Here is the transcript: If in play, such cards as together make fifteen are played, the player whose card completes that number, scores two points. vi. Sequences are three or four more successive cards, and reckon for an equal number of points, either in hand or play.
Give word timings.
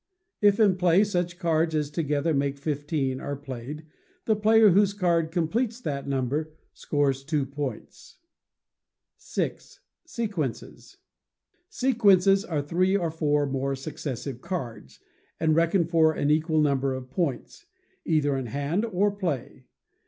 If 0.41 0.59
in 0.59 0.77
play, 0.77 1.03
such 1.03 1.37
cards 1.37 1.75
as 1.75 1.91
together 1.91 2.33
make 2.33 2.57
fifteen 2.57 3.19
are 3.21 3.35
played, 3.35 3.85
the 4.25 4.35
player 4.35 4.71
whose 4.71 4.95
card 4.95 5.29
completes 5.31 5.79
that 5.79 6.07
number, 6.07 6.53
scores 6.73 7.23
two 7.23 7.45
points. 7.45 8.17
vi. 9.35 9.57
Sequences 10.07 10.97
are 12.45 12.61
three 12.63 12.97
or 12.97 13.11
four 13.11 13.45
more 13.45 13.75
successive 13.75 14.41
cards, 14.41 14.99
and 15.39 15.55
reckon 15.55 15.85
for 15.85 16.13
an 16.13 16.31
equal 16.31 16.61
number 16.61 16.95
of 16.95 17.11
points, 17.11 17.67
either 18.03 18.35
in 18.35 18.47
hand 18.47 18.83
or 18.85 19.11
play. 19.11 19.67